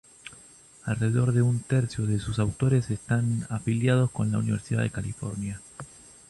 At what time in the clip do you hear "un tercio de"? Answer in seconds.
1.43-2.17